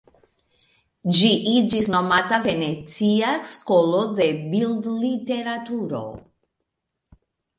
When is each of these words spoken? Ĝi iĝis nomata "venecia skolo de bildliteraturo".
Ĝi 1.17 1.27
iĝis 1.51 1.89
nomata 1.95 2.39
"venecia 2.45 3.35
skolo 3.51 4.01
de 4.21 4.29
bildliteraturo". 4.55 6.03